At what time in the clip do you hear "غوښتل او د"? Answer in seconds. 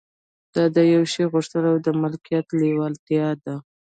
1.31-1.87